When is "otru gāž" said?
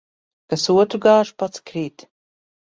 0.83-1.33